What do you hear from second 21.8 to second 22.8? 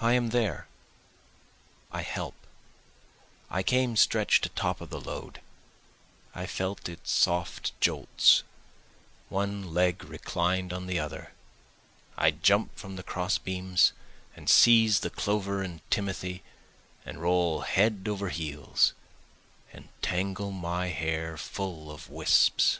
of wisps.